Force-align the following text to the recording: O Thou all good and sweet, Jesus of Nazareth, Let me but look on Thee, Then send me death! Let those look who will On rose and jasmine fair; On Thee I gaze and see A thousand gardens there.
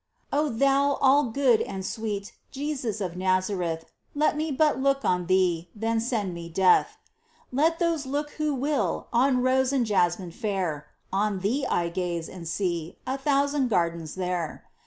O 0.33 0.49
Thou 0.49 0.93
all 0.93 1.25
good 1.25 1.61
and 1.61 1.85
sweet, 1.85 2.31
Jesus 2.49 3.01
of 3.01 3.15
Nazareth, 3.15 3.85
Let 4.15 4.35
me 4.35 4.51
but 4.51 4.79
look 4.81 5.05
on 5.05 5.27
Thee, 5.27 5.69
Then 5.75 5.99
send 5.99 6.33
me 6.33 6.49
death! 6.49 6.97
Let 7.51 7.77
those 7.77 8.07
look 8.07 8.31
who 8.31 8.55
will 8.55 9.09
On 9.13 9.43
rose 9.43 9.71
and 9.71 9.85
jasmine 9.85 10.31
fair; 10.31 10.87
On 11.13 11.41
Thee 11.41 11.67
I 11.67 11.89
gaze 11.89 12.27
and 12.27 12.47
see 12.47 12.97
A 13.05 13.15
thousand 13.19 13.67
gardens 13.67 14.15
there. 14.15 14.65